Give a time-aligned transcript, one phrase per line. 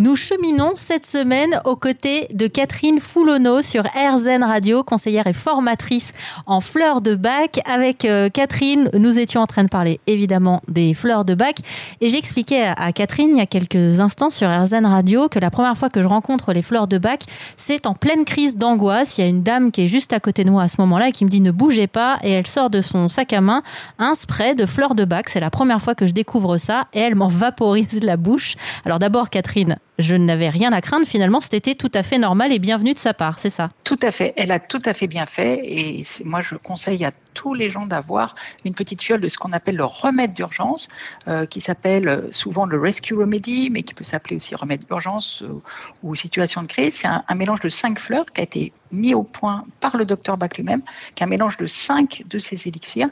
[0.00, 6.14] Nous cheminons cette semaine aux côtés de Catherine Foulonneau sur RZN Radio, conseillère et formatrice
[6.46, 7.60] en fleurs de bac.
[7.66, 11.58] Avec euh, Catherine, nous étions en train de parler évidemment des fleurs de bac
[12.00, 15.76] et j'expliquais à Catherine il y a quelques instants sur RZN Radio que la première
[15.76, 17.24] fois que je rencontre les fleurs de bac,
[17.58, 19.18] c'est en pleine crise d'angoisse.
[19.18, 21.08] Il y a une dame qui est juste à côté de moi à ce moment-là
[21.08, 23.62] et qui me dit ne bougez pas et elle sort de son sac à main
[23.98, 25.28] un spray de fleurs de bac.
[25.28, 28.56] C'est la première fois que je découvre ça et elle m'en vaporise la bouche.
[28.86, 31.06] Alors d'abord Catherine, je n'avais rien à craindre.
[31.06, 33.70] Finalement, c'était tout à fait normal et bienvenu de sa part, c'est ça?
[33.84, 34.32] Tout à fait.
[34.36, 35.60] Elle a tout à fait bien fait.
[35.64, 39.52] Et moi, je conseille à tous les gens d'avoir une petite fiole de ce qu'on
[39.52, 40.88] appelle le remède d'urgence,
[41.28, 45.42] euh, qui s'appelle euh, souvent le Rescue Remedy, mais qui peut s'appeler aussi remède d'urgence
[45.42, 45.60] euh,
[46.02, 46.94] ou situation de crise.
[46.94, 50.36] C'est un, mélange de cinq fleurs qui a été mis au point par le docteur
[50.36, 50.82] Bach lui-même,
[51.14, 53.08] qui est un mélange de cinq de ces élixirs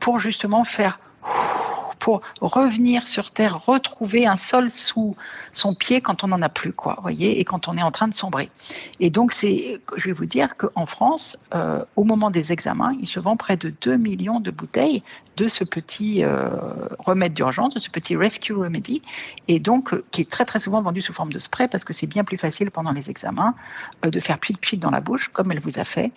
[0.00, 0.98] pour justement faire
[2.00, 5.14] pour revenir sur Terre, retrouver un sol sous
[5.52, 8.08] son pied quand on n'en a plus, quoi, voyez, et quand on est en train
[8.08, 8.50] de sombrer.
[8.98, 13.20] Et donc, je vais vous dire qu'en France, euh, au moment des examens, il se
[13.20, 15.02] vend près de 2 millions de bouteilles
[15.36, 16.50] de ce petit euh,
[16.98, 19.00] remède d'urgence, de ce petit rescue remedy,
[19.48, 21.92] et donc euh, qui est très très souvent vendu sous forme de spray parce que
[21.92, 23.54] c'est bien plus facile pendant les examens
[24.02, 26.12] de faire pile pile dans la bouche comme elle vous a fait,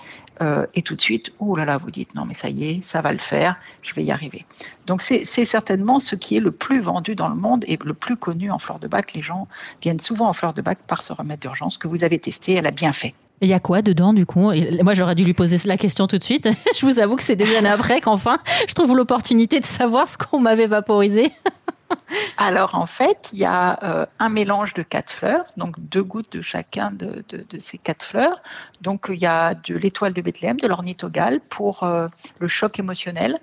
[0.73, 3.01] et tout de suite, oh là là, vous dites non mais ça y est, ça
[3.01, 4.45] va le faire, je vais y arriver.
[4.87, 8.17] Donc c'est certainement ce qui est le plus vendu dans le monde et le plus
[8.17, 9.13] connu en fleur de bac.
[9.13, 9.47] Les gens
[9.81, 12.53] viennent souvent en fleur de bac par ce remède d'urgence que vous avez testé.
[12.53, 13.13] Elle a bien fait.
[13.41, 14.51] Il y a quoi dedans du coup?
[14.83, 16.49] Moi j'aurais dû lui poser la question tout de suite.
[16.77, 20.17] je vous avoue que c'est des années après qu'enfin je trouve l'opportunité de savoir ce
[20.17, 21.31] qu'on m'avait vaporisé.
[22.37, 26.31] Alors en fait, il y a euh, un mélange de quatre fleurs, donc deux gouttes
[26.31, 27.23] de chacun de,
[27.59, 28.41] ces quatre fleurs.
[28.81, 32.07] Donc il y a de l'étoile de Bethléem, de l'ornithogale pour euh,
[32.39, 33.37] le choc émotionnel,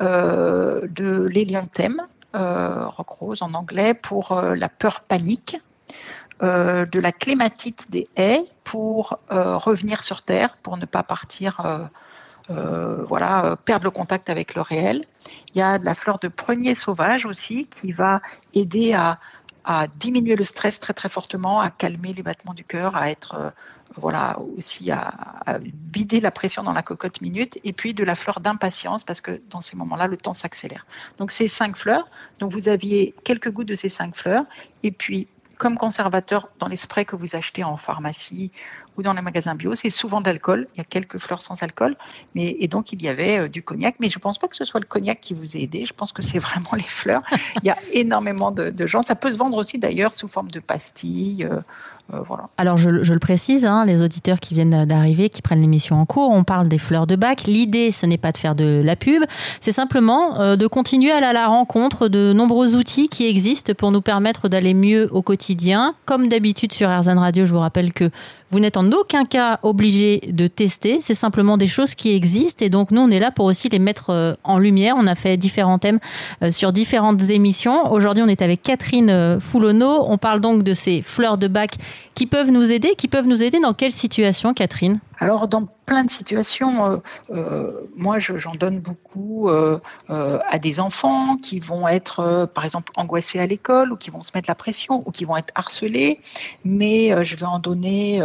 [0.00, 2.02] de l'hélianthème,
[2.34, 5.60] euh, rock rose en anglais, pour euh, la peur panique,
[6.42, 11.62] de la clématite des haies pour revenir sur Terre, pour ne pas partir,
[12.50, 15.00] voilà, perdre le contact avec le réel.
[15.54, 18.20] Il y a de la fleur de prunier sauvage aussi qui va
[18.52, 19.18] aider à,
[19.66, 23.34] à diminuer le stress très très fortement, à calmer les battements du cœur, à être
[23.34, 23.50] euh,
[23.96, 25.12] voilà aussi à,
[25.44, 29.20] à, bider la pression dans la cocotte minute, et puis de la fleur d'impatience parce
[29.20, 30.86] que dans ces moments-là le temps s'accélère.
[31.18, 34.44] Donc ces cinq fleurs, donc vous aviez quelques gouttes de ces cinq fleurs,
[34.84, 35.28] et puis
[35.58, 38.52] comme conservateur dans les sprays que vous achetez en pharmacie
[38.96, 40.68] ou dans les magasins bio, c'est souvent de l'alcool.
[40.74, 41.96] Il y a quelques fleurs sans alcool,
[42.34, 43.96] mais et donc il y avait euh, du cognac.
[44.00, 45.84] Mais je ne pense pas que ce soit le cognac qui vous a aidé.
[45.84, 47.22] Je pense que c'est vraiment les fleurs.
[47.62, 49.02] Il y a énormément de, de, gens.
[49.02, 51.44] Ça peut se vendre aussi d'ailleurs sous forme de pastilles.
[51.44, 51.60] Euh,
[52.14, 52.48] euh, voilà.
[52.56, 56.06] Alors je, je, le précise, hein, les auditeurs qui viennent d'arriver, qui prennent l'émission en
[56.06, 57.44] cours, on parle des fleurs de bac.
[57.44, 59.24] L'idée, ce n'est pas de faire de la pub,
[59.60, 63.90] c'est simplement euh, de continuer à la, la rencontre de nombreux outils qui existent pour
[63.90, 65.94] nous permettre d'aller mieux au quotidien.
[66.04, 68.10] Comme d'habitude sur RZN Radio, je vous rappelle que
[68.50, 72.68] vous n'êtes en aucun cas obligé de tester, c'est simplement des choses qui existent et
[72.68, 74.94] donc nous on est là pour aussi les mettre euh, en lumière.
[74.98, 75.98] On a fait différents thèmes
[76.50, 77.92] sur différentes émissions.
[77.92, 81.72] Aujourd'hui on est avec Catherine Foulonneau, on parle donc de ces fleurs de bac
[82.14, 82.94] qui peuvent nous aider.
[82.96, 84.98] Qui peuvent nous aider dans quelle situation, Catherine?
[85.18, 86.96] Alors dans plein de situations, euh,
[87.30, 89.78] euh, moi j'en donne beaucoup euh,
[90.08, 94.32] à des enfants qui vont être par exemple angoissés à l'école ou qui vont se
[94.34, 96.20] mettre la pression ou qui vont être harcelés,
[96.64, 98.20] mais je vais en donner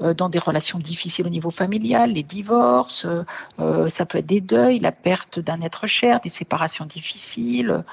[0.00, 3.06] dans des relations difficiles au niveau familial, les divorces,
[3.88, 7.84] ça peut être des deuils, la perte d'un être cher, des séparations difficiles.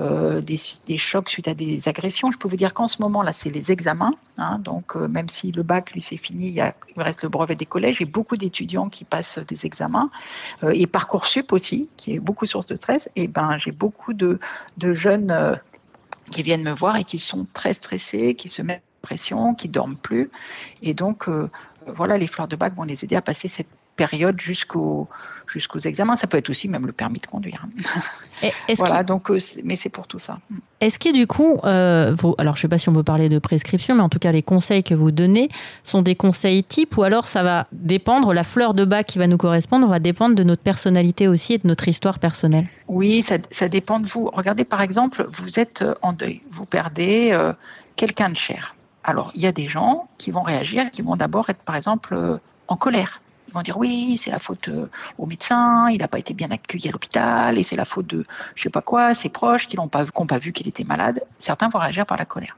[0.00, 0.56] Euh, des,
[0.96, 2.30] chocs suite à des agressions.
[2.30, 4.12] Je peux vous dire qu'en ce moment là, c'est les examens.
[4.38, 7.66] Hein, donc euh, même si le bac lui c'est fini, il, reste le brevet des
[7.66, 7.98] collèges.
[7.98, 10.10] J'ai beaucoup d'étudiants qui passent des examens
[10.64, 13.10] euh, et parcoursup aussi, qui est beaucoup source de stress.
[13.16, 14.38] Et ben j'ai beaucoup de,
[14.80, 15.60] jeunes
[16.30, 19.68] qui viennent me voir et qui sont très stressés, qui se mettent en pression, qui
[19.68, 20.30] dorment plus.
[20.82, 21.28] Et donc
[21.86, 25.08] voilà, les fleurs de bac vont les aider à passer cette période jusqu'au
[25.52, 26.16] jusqu'aux examens.
[26.16, 27.64] Ça peut être aussi même le permis de conduire.
[28.76, 30.38] voilà, donc, euh, mais c'est pour tout ça.
[30.80, 33.38] Est-ce que du coup, euh, alors je ne sais pas si on peut parler de
[33.38, 35.48] prescription, mais en tout cas les conseils que vous donnez
[35.84, 39.26] sont des conseils types ou alors ça va dépendre, la fleur de bac qui va
[39.26, 43.36] nous correspondre va dépendre de notre personnalité aussi et de notre histoire personnelle Oui, ça,
[43.50, 44.30] ça dépend de vous.
[44.32, 47.38] Regardez par exemple, vous êtes euh, en deuil, vous perdez
[47.96, 48.74] quelqu'un de cher.
[49.04, 52.16] Alors il y a des gens qui vont réagir, qui vont d'abord être par exemple
[52.68, 53.20] en colère
[53.52, 54.88] vont dire oui, c'est la faute euh,
[55.18, 58.24] au médecin, il n'a pas été bien accueilli à l'hôpital, et c'est la faute de
[58.54, 61.22] je sais pas quoi, ses proches qui n'ont pas, pas vu qu'il était malade.
[61.38, 62.56] Certains vont réagir par la colère.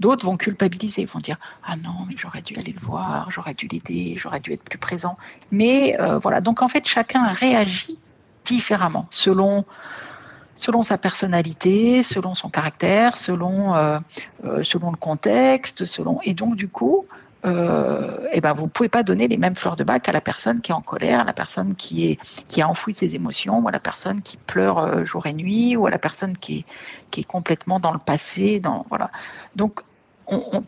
[0.00, 3.68] D'autres vont culpabiliser, vont dire ah non mais j'aurais dû aller le voir, j'aurais dû
[3.68, 5.16] l'aider, j'aurais dû être plus présent.
[5.50, 7.98] Mais euh, voilà, donc en fait chacun réagit
[8.44, 9.64] différemment selon
[10.54, 13.98] selon sa personnalité, selon son caractère, selon euh,
[14.62, 17.06] selon le contexte, selon et donc du coup,
[17.44, 20.60] euh, eh ben vous pouvez pas donner les mêmes fleurs de bac à la personne
[20.60, 22.18] qui est en colère, à la personne qui est
[22.48, 25.76] qui a enfoui ses émotions, ou à la personne qui pleure euh, jour et nuit,
[25.76, 26.64] ou à la personne qui est
[27.10, 29.10] qui est complètement dans le passé, dans voilà.
[29.56, 29.82] Donc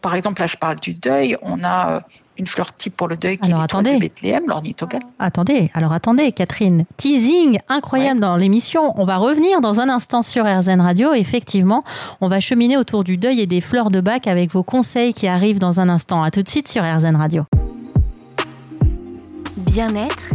[0.00, 1.36] par exemple, là, je parle du deuil.
[1.42, 2.00] On a euh,
[2.36, 5.00] une fleur type pour le deuil qui alors, est de Bethléem, l'ornithogal.
[5.18, 6.84] Attendez, alors attendez, Catherine.
[6.96, 8.92] Teasing incroyable dans l'émission.
[9.00, 11.12] On va revenir dans un instant sur RZN Radio.
[11.12, 11.84] Effectivement,
[12.20, 15.26] on va cheminer autour du deuil et des fleurs de bac avec vos conseils qui
[15.26, 16.22] arrivent dans un instant.
[16.22, 17.44] À tout de suite sur RZN Radio.
[19.56, 20.34] Bien-être.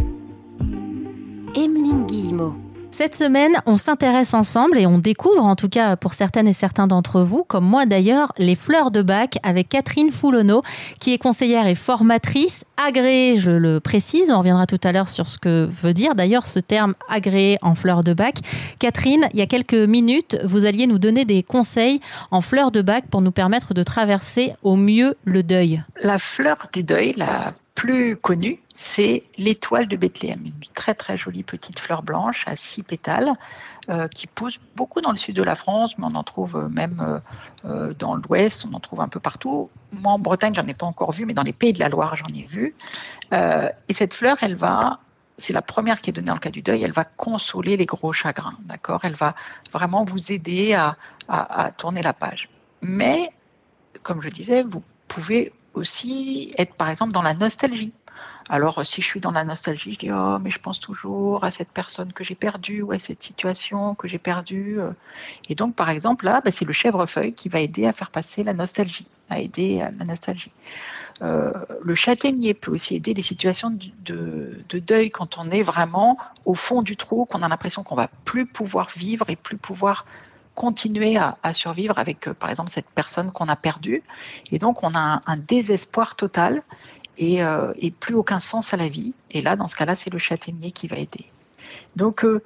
[1.55, 2.68] Emeline Guillemot.
[2.91, 6.87] Cette semaine, on s'intéresse ensemble et on découvre, en tout cas pour certaines et certains
[6.87, 10.61] d'entre vous, comme moi d'ailleurs, les fleurs de bac avec Catherine Foulonneau,
[10.99, 14.31] qui est conseillère et formatrice, agréée, je le précise.
[14.31, 17.75] On reviendra tout à l'heure sur ce que veut dire d'ailleurs ce terme agréé en
[17.75, 18.39] fleurs de bac.
[18.79, 22.01] Catherine, il y a quelques minutes, vous alliez nous donner des conseils
[22.31, 25.83] en fleurs de bac pour nous permettre de traverser au mieux le deuil.
[26.01, 31.43] La fleur du deuil, la plus connue, c'est l'étoile de Bethléem, une très très jolie
[31.43, 33.31] petite fleur blanche à six pétales
[33.89, 37.21] euh, qui pousse beaucoup dans le sud de la France, mais on en trouve même
[37.63, 39.69] euh, dans l'ouest, on en trouve un peu partout.
[39.93, 42.17] Moi en Bretagne, j'en ai pas encore vu, mais dans les pays de la Loire,
[42.17, 42.75] j'en ai vu.
[43.33, 44.99] Euh, et cette fleur, elle va
[45.37, 47.85] c'est la première qui est donnée dans le cas du deuil, elle va consoler les
[47.85, 48.99] gros chagrins, d'accord?
[49.05, 49.35] Elle va
[49.71, 50.97] vraiment vous aider à,
[51.29, 52.49] à, tourner la page.
[52.81, 53.31] Mais,
[54.03, 57.93] comme je disais, vous pouvez aussi être par exemple dans la nostalgie.
[58.47, 61.51] Alors si je suis dans la nostalgie, je dis oh mais je pense toujours à
[61.51, 64.79] cette personne que j'ai perdue ou à cette situation que j'ai perdue.
[65.49, 68.43] Et donc par exemple là, bah, c'est le chèvrefeuille qui va aider à faire passer
[68.43, 70.51] la nostalgie, à aider à la nostalgie.
[71.21, 71.51] Euh,
[71.81, 76.55] le châtaignier peut aussi aider les situations de, de, deuil quand on est vraiment au
[76.55, 80.05] fond du trou, qu'on a l'impression qu'on va plus pouvoir vivre et plus pouvoir
[80.59, 84.03] continuer à, survivre avec, euh, par exemple, cette personne qu'on a perdue.
[84.51, 86.61] Et donc, on a un, désespoir total
[87.21, 89.13] euh, et, plus aucun sens à la vie.
[89.31, 91.31] Et là, dans ce cas-là, c'est le châtaignier qui va aider.
[91.95, 92.43] Donc, euh,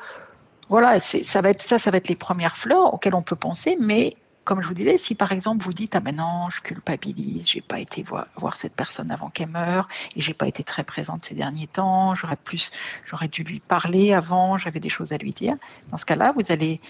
[0.69, 3.77] voilà, ça va être ça, ça va être les premières fleurs auxquelles on peut penser,
[3.79, 7.61] mais comme je vous disais, si par exemple vous dites ah maintenant je culpabilise, j'ai
[7.61, 11.25] pas été voir, voir cette personne avant qu'elle meure et j'ai pas été très présente
[11.25, 12.71] ces derniers temps, j'aurais plus,
[13.05, 15.55] j'aurais dû lui parler avant, j'avais des choses à lui dire.
[15.91, 16.81] Dans ce cas-là, vous allez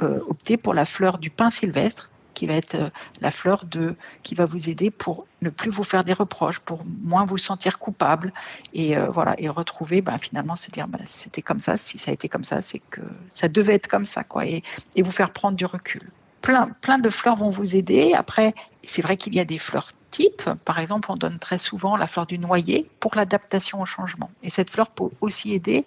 [0.00, 2.90] opter pour la fleur du pin sylvestre qui va être euh,
[3.20, 6.82] la fleur de qui va vous aider pour ne plus vous faire des reproches, pour
[6.84, 8.32] moins vous sentir coupable
[8.74, 12.10] et euh, voilà et retrouver ben, finalement se dire ben, c'était comme ça, si ça
[12.10, 13.00] a été comme ça, c'est que
[13.30, 14.62] ça devait être comme ça quoi et,
[14.96, 16.10] et vous faire prendre du recul.
[16.40, 18.14] Plein plein de fleurs vont vous aider.
[18.14, 20.48] Après, c'est vrai qu'il y a des fleurs type.
[20.64, 24.30] Par exemple, on donne très souvent la fleur du noyer pour l'adaptation au changement.
[24.42, 25.84] Et cette fleur peut aussi aider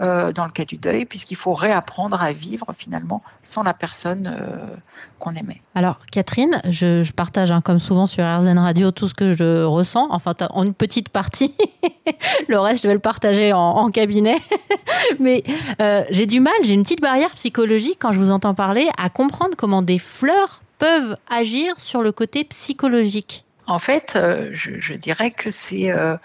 [0.00, 4.30] euh, dans le cas du deuil, puisqu'il faut réapprendre à vivre finalement sans la personne
[4.38, 4.76] euh,
[5.18, 5.62] qu'on aimait.
[5.74, 10.06] Alors, Catherine, je, partage hein, comme souvent sur RZN Radio tout ce que je ressens,
[10.10, 11.54] enfin en une petite partie.
[12.48, 14.36] le reste, je vais le partager en, cabinet.
[15.18, 15.42] Mais
[15.80, 19.08] euh, j'ai du mal, j'ai une petite barrière psychologique quand je vous entends parler à
[19.08, 23.44] comprendre comment des fleurs peuvent agir sur le côté psychologique.
[23.66, 26.16] En fait, euh, je, dirais que c'est euh,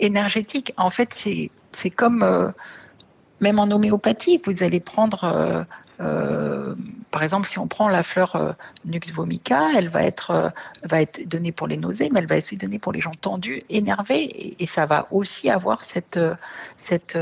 [0.00, 0.72] énergétique.
[0.76, 1.26] En fait,
[1.72, 2.50] c'est comme, euh,
[3.40, 5.66] même en homéopathie, vous allez prendre,
[7.10, 10.52] par exemple, si on prend la fleur Nux vomica, elle va être,
[10.84, 13.62] va être donnée pour les nausées, mais elle va aussi donnée pour les gens tendus,
[13.68, 16.18] énervés, et, et ça va aussi avoir cette,
[16.76, 17.16] cette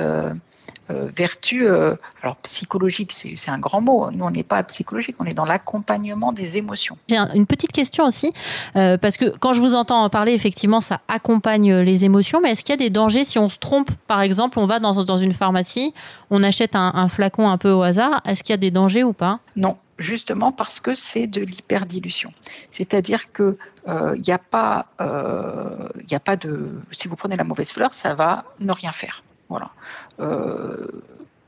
[1.16, 4.10] vertu, euh, alors psychologique, c'est un grand mot.
[4.10, 6.96] Nous, on n'est pas psychologique, on est dans l'accompagnement des émotions.
[7.08, 8.32] J'ai une petite question aussi,
[8.76, 12.52] euh, parce que quand je vous entends en parler, effectivement, ça accompagne les émotions, mais
[12.52, 13.90] est-ce qu'il y a des dangers si on se trompe?
[14.06, 15.94] Par exemple, on va dans, dans une pharmacie,
[16.30, 19.12] on achète un, flacon un peu au hasard, est-ce qu'il y a des dangers ou
[19.12, 19.40] pas?
[19.56, 22.32] Non, justement parce que c'est de l'hyperdilution.
[22.70, 23.56] C'est-à-dire que
[23.88, 28.14] il n'y a pas, il a pas de, si vous prenez la mauvaise fleur, ça
[28.14, 29.22] va ne rien faire.
[29.50, 29.72] Voilà.
[30.20, 30.86] Euh,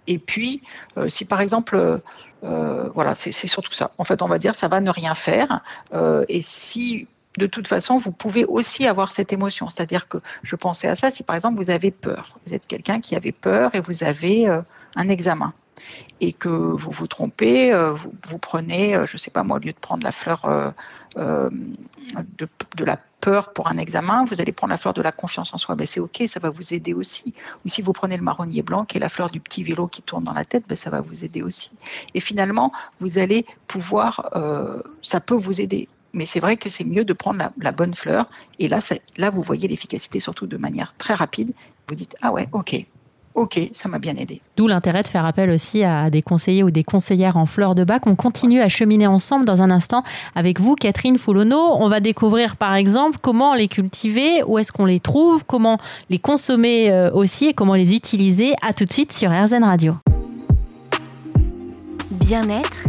[0.06, 0.62] et puis,
[0.98, 2.00] euh, si par exemple,
[2.44, 3.92] euh, voilà, c'est surtout ça.
[3.96, 5.62] En fait, on va dire, ça va ne rien faire.
[6.28, 7.06] et si
[7.38, 9.70] de toute façon, vous pouvez aussi avoir cette émotion.
[9.70, 12.38] C'est-à-dire que je pensais à ça si par exemple vous avez peur.
[12.46, 14.46] Vous êtes quelqu'un qui avait peur et vous avez
[14.96, 15.54] un examen
[16.20, 17.72] et que vous vous trompez,
[18.24, 20.74] vous, prenez, je ne sais pas moi, au lieu de prendre la fleur
[21.16, 25.54] de, de, la peur pour un examen, vous allez prendre la fleur de la confiance
[25.54, 27.32] en soi, ben c'est ok, ça va vous aider aussi.
[27.64, 30.02] Ou si vous prenez le marronnier blanc, qui est la fleur du petit vélo qui
[30.02, 31.70] tourne dans la tête, ben ça va vous aider aussi.
[32.14, 35.88] Et finalement, vous allez pouvoir, euh, ça peut vous aider.
[36.12, 38.28] Mais c'est vrai que c'est mieux de prendre la, bonne fleur.
[38.58, 38.80] Et là,
[39.16, 41.54] là, vous voyez l'efficacité surtout de manière très rapide.
[41.88, 42.84] Vous dites, ah ouais, ok,
[43.34, 44.42] Ok, ça m'a bien aidé.
[44.56, 47.84] D'où l'intérêt de faire appel aussi à des conseillers ou des conseillères en fleurs de
[47.84, 48.02] bac.
[48.06, 50.02] On continue à cheminer ensemble dans un instant
[50.34, 51.76] avec vous, Catherine Foulonneau.
[51.78, 55.78] On va découvrir par exemple comment les cultiver, où est-ce qu'on les trouve, comment
[56.10, 58.52] les consommer euh, aussi et comment les utiliser.
[58.60, 59.94] À tout de suite sur RZN Radio.
[62.10, 62.84] Bien-être,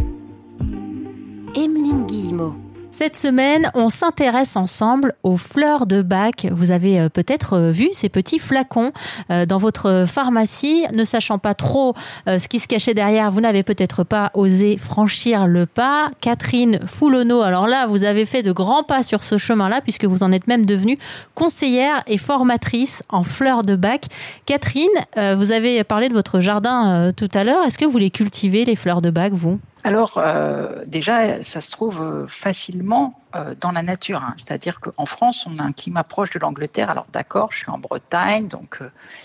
[1.55, 2.62] Emeline Guillemot.
[2.93, 6.45] Cette semaine, on s'intéresse ensemble aux fleurs de bac.
[6.51, 8.91] Vous avez euh, peut-être euh, vu ces petits flacons
[9.31, 10.85] euh, dans votre pharmacie.
[10.93, 11.95] Ne sachant pas trop
[12.27, 16.11] ce qui se cachait derrière, vous n'avez peut-être pas osé franchir le pas.
[16.21, 20.21] Catherine Foulonneau, alors là, vous avez fait de grands pas sur ce chemin-là puisque vous
[20.21, 20.95] en êtes même devenue
[21.33, 24.05] conseillère et formatrice en fleurs de bac.
[24.45, 27.63] Catherine, vous avez parlé de votre jardin tout à l'heure.
[27.65, 29.59] Est-ce que vous les cultivez, les fleurs de bac, vous?
[29.83, 34.21] Alors euh, déjà, ça se trouve euh, facilement euh, dans la nature.
[34.21, 34.35] Hein.
[34.37, 36.89] C'est-à-dire qu'en France, on a un climat proche de l'Angleterre.
[36.89, 38.79] Alors d'accord, je suis en Bretagne, donc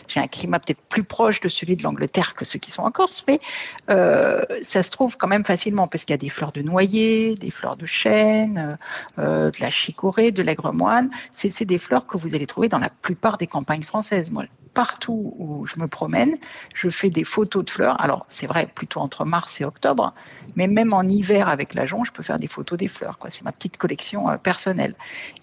[0.06, 2.90] j'ai un climat peut-être plus proche de celui de l'Angleterre que ceux qui sont en
[2.90, 3.40] Corse, mais
[3.88, 7.50] ça se trouve quand même facilement parce qu'il y a des fleurs de noyer, des
[7.50, 8.78] fleurs de chêne,
[9.16, 11.10] de la chicorée, de l'aigre-moine.
[11.32, 14.30] C'est des fleurs que vous allez trouver dans la plupart des campagnes françaises.
[14.30, 14.44] Moi,
[14.78, 16.38] partout où je me promène,
[16.72, 18.00] je fais des photos de fleurs.
[18.00, 20.14] Alors, c'est vrai, plutôt entre mars et octobre,
[20.54, 23.18] mais même en hiver avec l'agent, je peux faire des photos des fleurs.
[23.28, 23.97] C'est ma petite collection
[24.30, 24.94] euh, personnelle.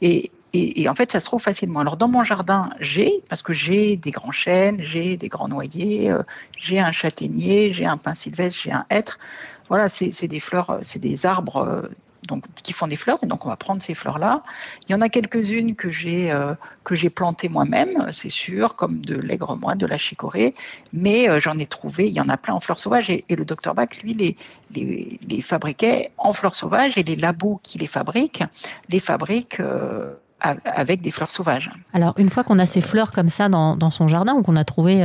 [0.01, 1.81] Et, et, en fait, ça se trouve facilement.
[1.81, 6.09] Alors, dans mon jardin, j'ai, parce que j'ai des grands chênes, j'ai des grands noyers,
[6.09, 6.23] euh,
[6.55, 9.19] j'ai un châtaignier, j'ai un pin sylvestre, j'ai un hêtre.
[9.67, 11.89] Voilà, c'est des fleurs, euh, c'est des arbres
[12.27, 14.43] donc qui font des fleurs et donc on va prendre ces fleurs là
[14.87, 16.53] il y en a quelques-unes que j'ai euh,
[16.83, 20.55] que j'ai plantées moi-même c'est sûr comme de l'aigre-moine de la chicorée
[20.93, 23.45] mais euh, j'en ai trouvé il y en a plein en fleurs sauvages et, le
[23.45, 24.37] docteur Bach lui les,
[24.73, 28.43] les, les fabriquait en fleurs sauvages et les labos qui les fabriquent
[28.89, 31.71] les fabriquent euh, avec des fleurs sauvages.
[31.93, 34.57] Alors, une fois qu'on a ces fleurs comme ça dans, dans son jardin ou qu'on
[34.57, 35.01] a trouvé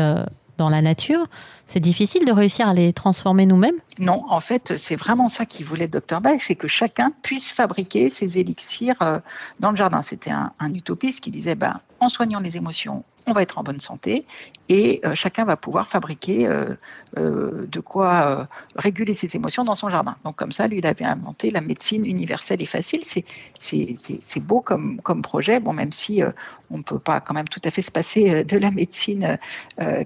[0.61, 1.27] dans la nature,
[1.67, 3.77] c'est difficile de réussir à les transformer nous-mêmes?
[3.99, 8.11] Non, en fait, c'est vraiment ça qui voulait Dr Bach, c'est que chacun puisse fabriquer
[8.11, 9.19] ses élixirs euh,
[9.59, 10.03] dans le jardin.
[10.03, 13.63] C'était un, un utopiste qui disait, ben, en soignant les émotions, on va être en
[13.63, 14.27] bonne santé
[14.69, 16.75] et euh, chacun va pouvoir fabriquer euh,
[17.17, 20.17] euh, de quoi réguler ses émotions dans son jardin.
[20.25, 23.03] Donc comme ça, lui, il avait inventé la médecine universelle et facile.
[23.05, 25.61] C'est beau comme comme projet.
[25.61, 26.23] Bon, même si
[26.71, 29.39] on ne peut pas quand même tout à fait se passer de la médecine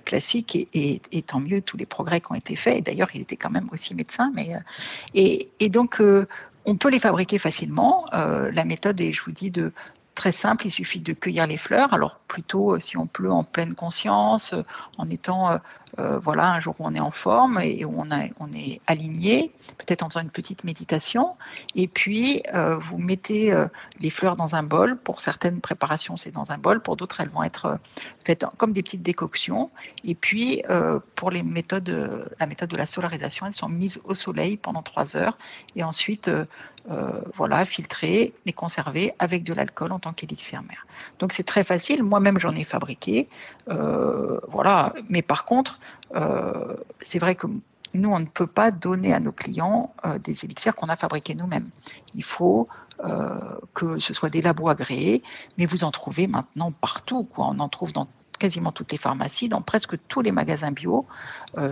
[0.04, 2.84] classique et, tant mieux tous les progrès qui ont été faits.
[2.84, 4.32] D'ailleurs, il était quand même aussi médecin.
[4.34, 4.50] Mais
[5.14, 6.02] et, et donc
[6.66, 8.06] on peut les fabriquer facilement.
[8.12, 9.72] la méthode est, je vous dis, de
[10.14, 11.92] très simple, il suffit de cueillir les fleurs.
[11.92, 14.62] Alors plutôt euh, si on pleut en pleine conscience, euh,
[14.98, 15.58] en étant
[15.98, 18.52] euh, euh, voilà, un jour où on est en forme et où on, a, on
[18.52, 21.36] est aligné, peut-être en faisant une petite méditation.
[21.74, 23.66] Et puis, euh, vous mettez euh,
[24.00, 24.96] les fleurs dans un bol.
[24.96, 26.80] Pour certaines préparations, c'est dans un bol.
[26.80, 27.78] Pour d'autres, elles vont être
[28.24, 29.70] faites comme des petites décoctions.
[30.04, 30.62] Et puis,
[31.14, 35.16] pour les méthodes, la méthode de la solarisation, elles sont mises au soleil pendant trois
[35.16, 35.36] heures
[35.76, 36.30] et ensuite,
[37.34, 40.86] voilà, filtrées et conservées avec de l'alcool en tant qu'élixir mère.
[41.18, 42.02] Donc, c'est très facile.
[42.02, 43.28] Moi-même, j'en ai fabriqué.
[43.66, 44.94] voilà.
[45.10, 45.83] Mais par contre, euh,
[47.00, 47.46] c'est vrai que
[47.94, 51.34] nous, on ne peut pas donner à nos clients euh, des élixirs qu'on a fabriqués
[51.34, 51.70] nous-mêmes.
[52.14, 52.68] Il faut
[53.04, 53.38] euh,
[53.72, 55.22] que ce soit des labos agréés,
[55.58, 57.28] mais vous en trouvez maintenant partout.
[57.36, 61.06] On en trouve dans quasiment toutes les pharmacies, dans presque tous les magasins bio,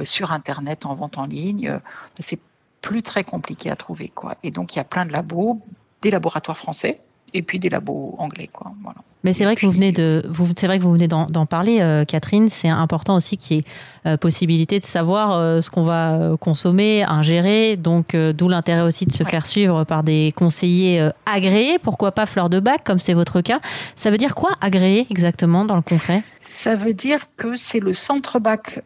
[0.04, 1.80] sur Internet, en vente en ligne.
[2.20, 2.38] c'est
[2.82, 4.08] plus très compliqué à trouver.
[4.08, 4.36] Quoi.
[4.44, 5.60] Et donc, il y a plein de labos,
[6.02, 7.00] des laboratoires français,
[7.34, 8.48] et puis des labos anglais.
[8.52, 8.72] Quoi.
[8.82, 8.98] Voilà.
[9.24, 11.80] Mais c'est vrai, que vous venez de, vous, c'est vrai que vous venez d'en parler,
[11.80, 12.48] euh, Catherine.
[12.48, 13.64] C'est important aussi qu'il y ait
[14.06, 17.76] euh, possibilité de savoir euh, ce qu'on va consommer, ingérer.
[17.76, 21.78] Donc, d'où l'intérêt aussi de se faire suivre par des conseillers agréés.
[21.78, 23.60] Pourquoi pas fleur de bac, comme c'est votre cas.
[23.94, 26.22] Ça veut dire quoi agréé exactement dans le concret?
[26.40, 28.82] Ça veut dire que c'est le centre bac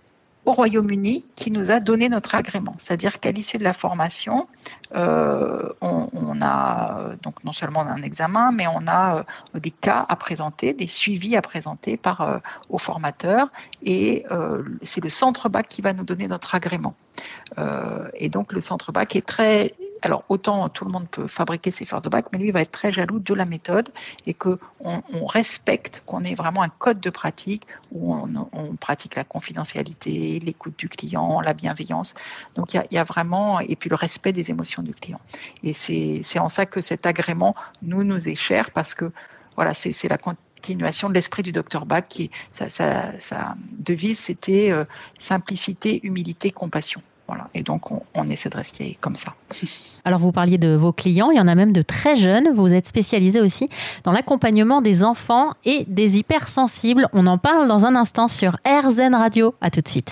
[0.47, 2.75] au Royaume-Uni qui nous a donné notre agrément.
[2.79, 4.47] C'est-à-dire qu'à l'issue de la formation,
[4.95, 10.15] euh, on, a donc non seulement un examen, mais on a euh, des cas à
[10.17, 12.39] présenter, des suivis à présenter par euh,
[12.71, 13.49] aux formateurs,
[13.83, 16.95] et euh, c'est le centre bac qui va nous donner notre agrément.
[17.59, 21.71] Euh, et donc le centre bac est très alors autant tout le monde peut fabriquer
[21.71, 23.91] ses fleurs de bac, mais lui va être très jaloux de la méthode
[24.27, 29.25] et que on, respecte, qu'on ait vraiment un code de pratique où on, pratique la
[29.25, 32.15] confidentialité, l'écoute du client, la bienveillance.
[32.55, 35.21] Donc il y a, vraiment et puis le respect des émotions du client.
[35.63, 39.11] Et c'est en ça que cet agrément nous nous est cher parce que
[39.57, 44.85] voilà c'est la continuation de l'esprit du docteur Bach qui sa, sa, devise c'était euh,
[45.19, 47.03] simplicité, humilité, compassion.
[47.29, 47.49] Voilà.
[47.55, 49.35] Et donc, on, essaie de rester comme ça.
[50.05, 52.49] Alors, vous parliez de vos clients, il y en a même de très jeunes.
[52.55, 53.69] Vous êtes spécialisé aussi
[54.05, 57.09] dans l'accompagnement des enfants et des hypersensibles.
[57.13, 59.55] On en parle dans un instant sur RZN Radio.
[59.61, 60.05] À tout de suite.